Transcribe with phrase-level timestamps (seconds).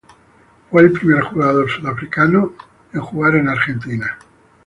[0.71, 2.53] Fue el primer jugador sudafricano
[2.91, 4.17] en jugar en Argentina.